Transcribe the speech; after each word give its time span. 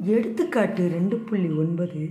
எடுத்துக்காட்டு 0.00 0.88
ரெண்டு 0.88 1.16
புள்ளி 1.16 1.50
ஒன்பது. 1.50 2.10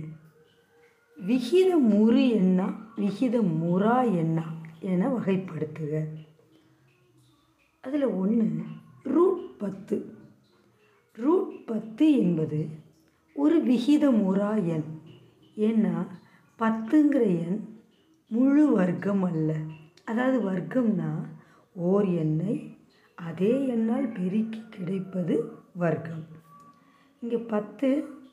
விகித 1.26 1.78
முறு 1.78 2.20
எண்ணா 2.20 2.74
விகித 2.96 3.40
முறா 3.40 3.96
எண்ணா 4.10 4.42
என 4.80 5.08
வகைப்படுத்துக. 5.08 6.04
அதில் 7.80 8.04
ஒன்று 8.04 8.62
ரூட் 9.02 9.58
பத்து. 9.58 10.14
ரூட் 11.12 11.66
பத்து 11.66 12.18
என்பது 12.18 12.68
ஒரு 13.34 13.62
விகித 13.64 14.10
முறா 14.10 14.66
எண். 14.66 14.84
ஏன்னா 15.56 16.06
பத்துங்கிற 16.58 17.20
எண் 17.20 17.68
முழு 18.26 18.70
வர்க்கம் 18.70 19.22
அல்ல. 19.22 19.56
அதாவது 20.04 20.52
வர்க்கம்னா 20.52 21.24
ஓர் 21.72 22.06
எண்ணை 22.06 22.76
அதே 23.14 23.66
எண்ணால் 23.66 24.12
பெருக்கி 24.12 24.62
கிடைப்பது 24.70 25.52
வர்க்கம். 25.74 26.46
இங்கே 27.20 27.36
பத்து 27.36 27.88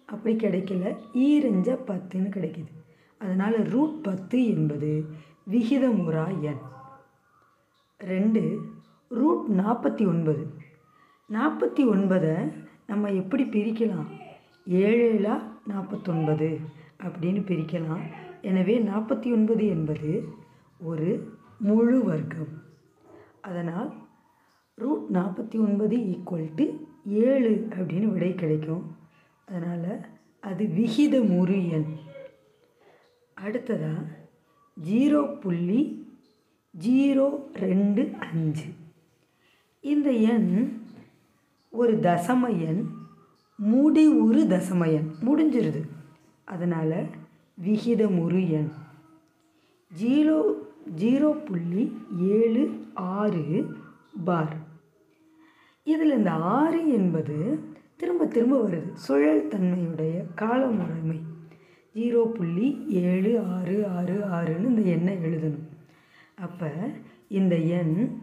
அப்படி 0.06 0.36
கிடைக்கல. 0.36 0.96
ஈரஞ்ச 1.14 1.68
பத்துன்னு 1.88 2.30
கிடைக்கிது. 2.38 2.72
அதனால் 3.18 3.56
ரூட் 3.64 4.02
பத்து 4.02 4.48
என்பது 4.48 5.06
விகிதமுறா 5.52 6.26
எண். 6.42 6.62
ரெண்டு 7.98 8.62
ரூட் 9.10 9.46
நாற்பத்தி 9.50 10.08
ஒன்பது. 10.08 10.44
நாற்பத்தி 11.30 11.84
ஒன்பதை 11.94 12.54
நம்ம 12.88 13.12
எப்படி 13.12 13.44
பிரிக்கலாம்? 13.44 14.08
ஏழேழா 14.66 15.36
நாற்பத்தொன்பது 15.68 16.60
அப்படின்னு 17.04 17.42
பிரிக்கலாம். 17.50 18.04
எனவே 18.42 18.80
நாற்பத்தி 18.80 19.32
ஒன்பது 19.32 19.68
என்பது 19.68 20.28
ஒரு 20.82 21.10
முழு 21.60 22.04
வர்க்கம். 22.04 22.54
அதனால் 23.42 23.94
ரூட் 24.76 25.06
நாற்பத்தி 25.14 25.58
ஒன்பது 25.60 25.98
ஈக்குவல் 25.98 26.52
டு 26.56 26.66
ஏழு 27.06 27.68
அப்படின்னு 27.70 28.06
விடை 28.06 28.36
கிடைக்கும். 28.36 28.98
அதனால் 29.46 30.06
அது 30.40 30.66
விகித 30.66 31.28
முறு 31.28 31.70
எண். 31.70 31.96
அடுத்ததாக 33.34 34.02
ஜீரோ 34.90 35.40
புள்ளி 35.40 36.08
ஜீரோ 36.88 37.30
ரெண்டு 37.54 38.12
அஞ்சு. 38.20 38.66
இந்த 39.82 40.12
எண் 40.12 40.82
ஒரு 41.70 41.94
தசம 41.94 42.60
எண் 42.60 42.86
முடி 43.56 44.08
ஒரு 44.08 44.44
தசம 44.44 44.94
எண். 44.94 45.12
முடிஞ்சிருது. 45.22 45.82
அதனால் 46.44 47.06
விகிதமுறு 47.66 48.50
எண். 48.50 48.72
ஜீரோ 50.02 50.54
ஜீரோ 50.96 51.46
புள்ளி 51.46 51.98
ஏழு 52.20 52.86
ஆறு 52.94 53.76
பார். 54.26 54.65
இதில் 55.86 56.12
இந்த 56.12 56.32
ஆறு 56.32 56.94
என்பது 56.94 57.60
திரும்ப 57.98 58.26
திரும்ப 58.26 58.70
வருது. 58.70 58.94
சுழல் 58.94 59.48
தன்மையுடைய 59.48 60.26
கால 60.36 60.66
முறைமை 60.66 61.20
ஜீரோ 61.96 62.26
புள்ளி 62.26 62.86
ஏழு 62.90 63.40
ஆறு 63.40 63.88
ஆறு 63.88 64.14
ஆறுன்னு 64.14 64.66
இந்த 64.66 64.82
எண்ணை 64.82 65.16
எழுதணும். 65.16 65.68
அப்போ 66.36 66.72
இந்த 67.28 67.56
எண் 67.56 68.18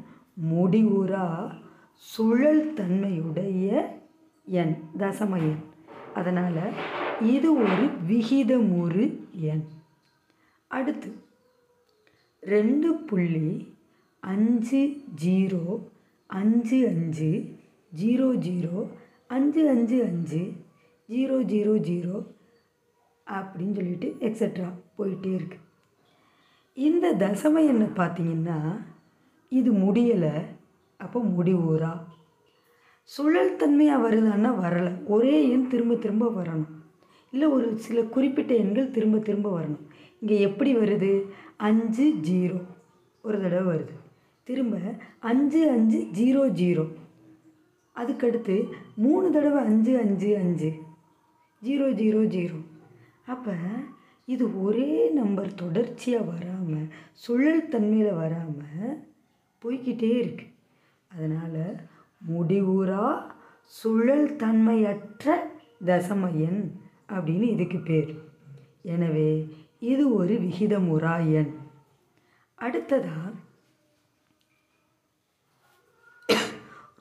முடிவுறா 0.52 1.50
சுழல் 1.94 2.72
தன்மையுடைய 2.72 3.96
எண் 4.44 4.74
தசம 4.98 5.36
எண். 5.36 5.62
அதனால் 6.14 6.72
இது 7.20 7.54
ஒரு 7.54 7.88
விகிதமுறு 8.08 9.04
எண். 9.30 9.64
அடுத்து 10.66 11.12
ரெண்டு 12.40 12.94
புள்ளி 12.94 13.74
அஞ்சு 14.20 14.96
ஜீரோ 15.24 15.90
அஞ்சு 16.32 16.78
அஞ்சு 16.86 17.30
ஜீரோ 18.00 18.28
ஜீரோ 18.46 18.88
அஞ்சு 19.26 19.68
அஞ்சு 19.68 20.02
அஞ்சு 20.02 20.42
ஜீரோ 21.08 21.36
ஜீரோ 21.52 21.74
ஜீரோ 21.88 22.16
அப்படின்னு 23.26 23.74
சொல்லிட்டு 23.74 24.08
எக்ஸட்ரா 24.20 24.68
போயிட்டே 24.98 25.34
இருக்கு. 25.34 25.58
இந்த 26.74 27.14
தசம 27.14 27.66
எண்ணை 27.66 27.86
பார்த்தீங்கன்னா 27.86 28.58
இது 29.48 29.72
முடியலை 29.72 30.44
அப்போ 30.96 31.20
முடிவுறா. 31.20 31.92
சுழல் 33.02 33.56
தன்மையாக 33.56 34.10
வருதான்னா 34.10 34.50
வரலை. 34.64 34.92
ஒரே 35.06 35.48
எண் 35.48 35.68
திரும்ப 35.68 35.94
திரும்ப 35.94 36.32
வரணும். 36.36 36.74
இல்லை 37.30 37.48
ஒரு 37.48 37.78
சில 37.78 38.02
குறிப்பிட்ட 38.02 38.54
எண்கள் 38.54 38.90
திரும்ப 38.90 39.18
திரும்ப 39.18 39.60
வரணும். 39.60 39.84
இங்கே 40.20 40.40
எப்படி 40.40 40.76
வருது? 40.76 41.12
அஞ்சு 41.56 42.14
ஜீரோ. 42.22 42.60
ஒரு 43.22 43.40
தடவை 43.40 43.76
வருது. 43.76 44.00
திரும்ப 44.48 44.76
அஞ்சு 45.30 45.60
அஞ்சு 45.70 45.98
ஜீரோ 46.18 46.42
ஜீரோ. 46.60 46.84
அதுக்கடுத்து 47.96 48.54
மூணு 49.04 49.26
தடவை 49.30 49.60
அஞ்சு 49.64 49.92
அஞ்சு 49.98 50.30
அஞ்சு. 50.42 50.70
Zero 51.62 51.86
zero 52.00 52.20
zero. 52.34 52.58
அப்போ 53.26 53.54
இது 54.32 54.44
ஒரே 54.62 54.90
நம்பர் 55.18 55.50
தொடர்ச்சியாக 55.54 56.28
வராமல் 56.30 56.88
சுழல் 57.24 57.68
தன்மையில் 57.68 58.18
வராமல் 58.22 58.98
போய்க்கிட்டே 59.62 60.10
இருக்கு. 60.22 60.46
அதனால் 61.12 61.64
முடிவுறா 62.30 63.06
சுழல் 63.78 64.28
தன்மையற்ற 64.42 65.36
தசம 65.86 66.22
எண் 66.46 66.62
அப்படின்னு 67.08 67.46
இதுக்கு 67.54 67.78
பேர். 67.78 68.12
எனவே 68.82 69.30
இது 69.92 70.04
ஒரு 70.14 70.34
விகிதமுறா 70.46 71.14
எண். 71.32 71.52
அடுத்ததாக 72.54 73.32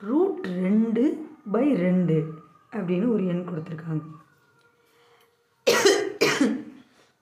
ரூட் 0.08 0.46
ரெண்டு 0.62 1.02
பை 1.52 1.66
ரெண்டு 1.74 2.16
அப்படின்னு 2.70 3.08
ஒரு 3.14 3.24
எண் 3.26 3.44
கொடுத்துருக்காங்க. 3.48 4.04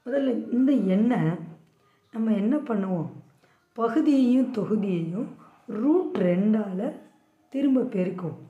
முதல்ல 0.05 0.31
இந்த 0.57 0.73
எண்ணை 0.73 1.19
நம்ம 2.13 2.35
என்ன 2.43 2.57
பண்ணுவோம்? 2.57 3.11
பகுதியையும் 3.73 4.53
தொகுதியையும் 4.53 5.29
ரூட் 5.67 6.17
ரெண்டால் 6.29 6.87
திரும்ப 7.53 7.83
பெருக்குவோம். 7.97 8.41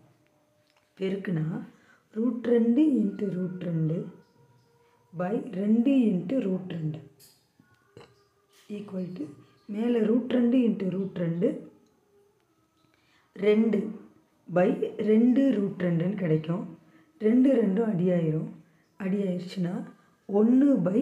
பெருக்குனா 1.01 1.45
ரூட் 2.11 2.47
ரெண்டு 2.55 2.83
இன்ட்டு 3.01 3.27
ரூட் 3.37 3.63
ரெண்டு 3.69 3.97
பை 5.17 5.35
ரெண்டு 5.61 5.91
இன்ட்டு 6.09 6.39
ரூட் 6.47 6.71
ரெண்டு. 6.77 6.99
ஈக்குவல் 8.77 9.11
டு 9.19 9.25
மேலே 9.75 10.01
ரூட் 10.11 10.31
ரெண்டு 10.31 10.59
இன்ட்டு 10.59 10.91
ரூட் 10.91 11.19
ரெண்டு. 11.25 11.51
ரெண்டு. 13.47 13.81
பை 14.56 14.69
ரெண்டு 15.11 15.43
ரூட் 15.56 15.83
ரெண்டுன்னு 15.87 16.16
கிடைக்கும். 16.22 16.65
ரெண்டு 17.25 17.49
ரெண்டும் 17.61 17.88
அடியாயிரும். 17.93 18.50
அடியாயிருச்சுன்னா 19.05 19.75
ஒன்று 20.38 20.72
பை 20.87 20.99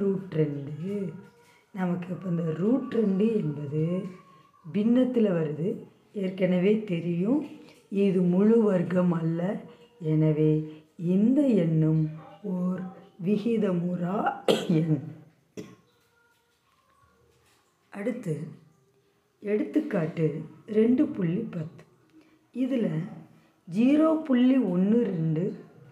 ரூட் 0.00 0.34
ரெண்டு. 0.40 0.72
நமக்கு 1.78 2.08
இப்போ 2.14 2.28
இந்த 2.28 2.46
ரூட் 2.62 2.92
ரெண்டு 3.00 3.26
என்பது 3.40 3.84
பின்னத்தில் 4.72 5.30
வருது. 5.38 5.68
ஏற்கனவே 6.24 6.72
தெரியும். 6.92 7.40
இது 8.04 8.20
முழு 8.34 8.56
வர்க்கம் 8.62 9.12
அல்ல. 9.20 9.40
எனவே 10.12 10.52
இந்த 11.14 11.40
எண்ணும் 11.64 12.02
ஓர் 12.54 12.80
விகிதமுறா 13.26 14.16
எண். 14.80 14.98
அடுத்து 17.92 18.34
எடுத்துக்காட்டு 19.52 20.26
ரெண்டு 20.78 21.04
புள்ளி 21.16 21.42
பத்து. 21.56 21.81
இதில் 22.54 22.90
ஜீரோ 23.68 24.08
புள்ளி 24.24 24.56
ஒன்று 24.72 24.98
ரெண்டு 25.04 25.42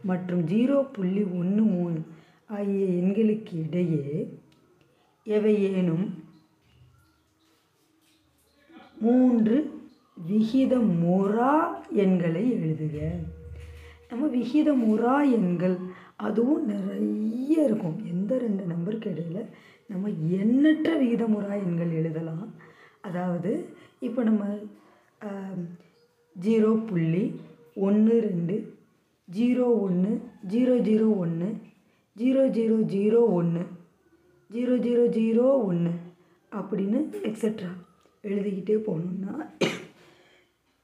மற்றும் 0.03 0.43
ஜீரோ 0.47 0.79
புள்ளி 0.93 1.23
ஒன்று 1.41 1.63
மூணு 1.63 2.01
ஆகிய 2.47 2.87
எண்களுக்கு 3.01 3.55
இடையே 3.67 4.39
எவையேனும் 5.27 6.07
மூன்று 9.01 9.57
விகிதமுறா 10.29 11.53
எண்களை 12.05 12.43
எழுதுக. 12.53 12.97
நம்ம 14.11 14.27
விகிதமுறா 14.27 15.15
எண்கள் 15.33 15.77
அதுவும் 16.17 16.65
நிறைய 16.67 17.63
இருக்கும். 17.63 17.99
எந்த 18.05 18.33
ரெண்டு 18.39 18.65
நம்பருக்கு 18.65 19.11
இடையில் 19.11 19.49
நம்ம 19.87 20.11
எண்ணற்ற 20.41 20.91
விகிதமுறா 21.03 21.53
எண்கள் 21.67 21.93
எழுதலாம். 21.93 22.49
அதாவது 23.01 23.53
இப்போ 24.01 24.23
நம்ம 24.23 24.45
ஜீரோ 26.41 26.71
புள்ளி 26.89 27.25
ஒன்று 27.77 28.15
ரெண்டு 28.21 28.57
ஜீரோ 29.29 29.67
ஒன்று 29.81 30.13
ஜீரோ 30.49 30.75
ஜீரோ 30.79 31.09
ஒன்று 31.17 31.49
ஜீரோ 32.17 32.43
ஜீரோ 32.49 32.77
ஜீரோ 32.87 33.21
ஒன்று 33.31 33.63
ஜீரோ 34.51 34.75
ஜீரோ 34.77 35.05
ஜீரோ 35.09 35.45
ஒன்று 35.63 35.93
அப்படின்னு 36.53 37.01
எக்ஸட்ரா 37.25 37.73
எழுதிக்கிட்டே 38.25 38.77
போகணுன்னா 38.87 39.35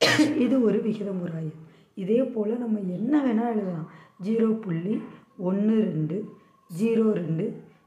இது 0.45 0.57
ஒரு 0.61 0.79
விகித 0.79 1.07
விகிதமுறாய் 1.07 1.51
இதே 1.95 2.19
போல் 2.25 2.53
நம்ம 2.59 2.81
என்ன 2.95 3.15
வேணால் 3.23 3.53
எழுதலாம். 3.53 3.89
ஜீரோ 4.23 4.49
புள்ளி 4.65 4.95
ஒன்று 5.39 5.75
ரெண்டு 5.83 6.17
ஜீரோ 6.71 7.07
ரெண்டு 7.13 7.45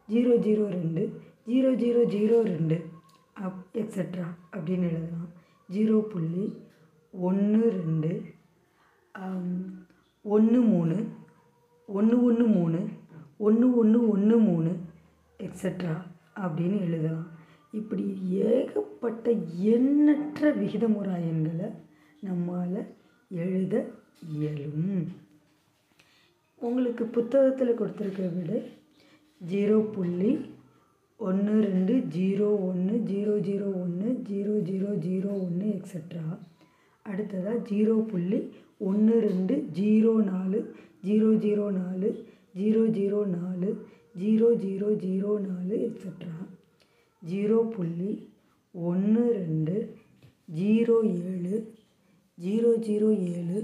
ஜீரோ 0.09 0.33
ஜீரோ 0.37 0.65
ரெண்டு 0.69 1.03
ஜீரோ 1.47 1.69
ஜீரோ 1.73 2.01
ஜீரோ 2.05 2.37
ரெண்டு 2.43 2.77
அப் 3.37 3.61
எக்ஸட்ரா 3.73 4.27
அப்படின்னு 4.55 4.87
எழுதலாம். 4.89 5.29
ஜீரோ 5.69 5.97
புள்ளி 6.09 6.43
ஒன்று 7.13 7.61
ரெண்டு 7.77 8.11
ஒன்று 10.25 10.59
மூணு 10.71 10.97
ஒன்று 11.89 12.15
ஒன்று 12.23 12.45
மூணு 12.55 12.79
ஒன்று 13.37 13.67
ஒன்று 13.75 13.99
ஒன்று 14.09 14.37
மூணு 14.39 14.71
எக்ஸட்ரா 15.39 15.95
அப்படின்னு 16.43 16.77
எழுதலாம். 16.87 17.27
இப்படி 17.71 18.03
ஏகப்பட்ட 18.49 19.31
எண்ணற்ற 19.73 20.51
விகிதமுறா 20.51 21.15
எண்களை 21.31 21.67
நம்மால் 22.21 22.79
எழுத 23.31 23.75
இயலும். 24.35 24.93
உங்களுக்கு 26.61 27.03
புத்தகத்தில் 27.17 27.77
கொடுத்துருக்க 27.79 28.23
விட 28.35 28.53
ஜீரோ 29.41 29.77
புள்ளி 29.95 30.31
ஒன்று 31.19 31.53
ரெண்டு 31.67 31.93
ஜீரோ 32.15 32.47
ஒன்று 32.69 32.95
ஜீரோ 33.11 33.33
ஜீரோ 33.47 33.67
ஒன்று 33.83 34.09
ஜீரோ 34.29 34.53
ஜீரோ 34.69 34.91
ஜீரோ 35.05 35.31
ஒன்று 35.45 35.67
எக்ஸட்ரா 35.77 36.25
அடுத்ததாக 37.09 37.57
ஜீரோ 37.69 37.95
புள்ளி 38.09 38.39
ஒன்று 38.81 39.15
ரெண்டு 39.19 39.55
ஜீரோ 39.73 40.11
நாலு 40.25 40.59
ஜீரோ 41.03 41.29
ஜீரோ 41.43 41.65
நாலு 41.77 42.09
ஜீரோ 42.55 42.81
ஜீரோ 42.97 43.19
நாலு 43.33 43.69
ஜீரோ 44.15 44.47
ஜீரோ 44.63 44.87
ஜீரோ 45.03 45.31
நாலு 45.41 45.75
எக்ஸட்ரா 45.87 46.37
ஜீரோ 47.21 47.57
புள்ளி 47.73 48.11
ஒன்று 48.75 49.23
ரெண்டு 49.39 49.75
ஜீரோ 50.53 50.95
ஏழு 51.25 51.57
ஜீரோ 52.37 52.71
ஜீரோ 52.83 53.09
ஏழு 53.31 53.59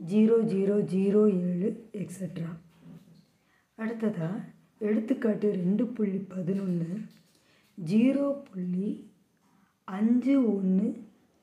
ஜீரோ 0.00 0.36
ஜீரோ 0.48 0.76
ஜீரோ 0.92 1.22
ஏழு 1.42 1.68
எக்ஸட்ரா 1.94 2.50
அடுத்ததாக 3.78 4.40
எடுத்துக்காட்டு 4.80 5.48
ரெண்டு 5.54 5.84
புள்ளி 5.88 6.20
பதினொன்று 6.32 6.94
ஜீரோ 7.78 8.24
புள்ளி 8.46 8.88
அஞ்சு 9.84 10.54
ஒன்று 10.54 10.86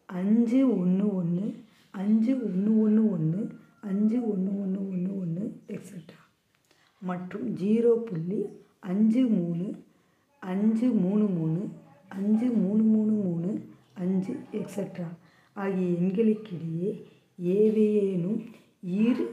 அஞ்சு 0.05 0.77
ஒன்று 0.77 1.15
ஒன்று 1.15 1.47
அஞ்சு 1.91 2.33
ஒன்று 2.43 2.81
ஒன்று 2.81 3.11
ஒன்று 3.11 3.41
அஞ்சு 3.81 4.29
ஒன்று 4.29 4.51
ஒன்று 4.61 4.79
ஒன்று 4.89 5.19
ஒன்று 5.19 5.61
எக்ஸட்ரா 5.67 6.21
மற்றும் 7.01 7.55
ஜீரோ 7.55 7.91
புள்ளி 8.07 8.45
அஞ்சு 8.79 9.25
மூணு 9.27 9.67
அஞ்சு 10.39 10.89
மூணு 10.89 11.25
மூணு 11.25 11.61
அஞ்சு 12.09 12.45
மூணு 12.45 12.83
மூணு 12.83 13.11
மூணு 13.11 13.51
அஞ்சு 13.93 14.33
எக்ஸட்ரா 14.51 15.07
ஆகிய 15.53 15.87
எண்களுக்கிடையே 15.87 16.91
ஏதேனும் 17.37 18.41
இரு 18.81 19.25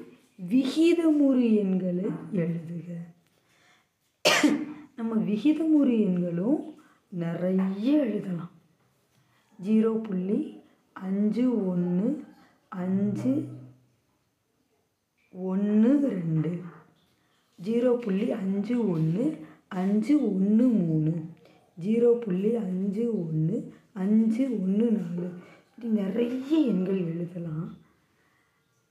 விகிதமுறு 0.50 1.44
எண்களை 1.56 2.06
எழுதுக. 2.32 2.88
நம்ம 4.96 5.16
விகிதமுறு 5.16 5.94
எண்களும் 6.06 6.60
நிறைய 7.08 7.98
எழுதலாம். 7.98 8.50
ஜீரோ 9.58 9.92
புள்ளி 10.02 10.38
அஞ்சு 10.92 11.66
ஒன்று 11.66 12.08
அஞ்சு 12.68 13.32
ஒன்று 15.32 15.90
ரெண்டு. 16.08 16.50
ஜீரோ 17.58 17.90
புள்ளி 17.94 18.30
அஞ்சு 18.32 18.88
ஒன்று 18.88 19.24
அஞ்சு 19.68 20.14
ஒன்று 20.32 20.66
மூணு. 20.68 21.12
ஜீரோ 21.78 22.10
புள்ளி 22.12 22.54
அஞ்சு 22.54 23.04
ஒன்று 23.26 23.56
அஞ்சு 23.92 24.44
ஒன்று 24.62 24.86
நாலு. 24.92 25.28
இப்படி 25.68 25.88
நிறைய 26.00 26.58
எண்கள் 26.66 27.00
எழுதலாம். 27.04 27.68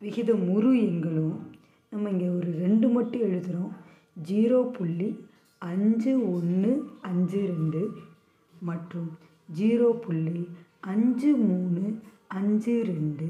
விகித 0.02 0.46
முறு 0.46 0.72
எண்களும் 0.82 1.38
நம்ம 1.90 2.10
இங்கே 2.10 2.30
ஒரு 2.30 2.52
ரெண்டு 2.52 2.88
மட்டும் 2.88 3.22
எழுதுகிறோம் 3.22 3.72
ஜீரோ 4.28 4.60
புள்ளி 4.72 5.10
அஞ்சு 5.62 6.32
ஒன்று 6.34 6.72
அஞ்சு 7.02 7.40
ரெண்டு. 7.46 7.82
மற்றும் 8.62 9.10
ஜீரோ 9.56 9.90
புள்ளி 10.06 10.48
அஞ்சு 10.80 11.36
மூணு 11.38 11.84
அஞ்சு 12.28 12.84
ரெண்டு. 12.86 13.28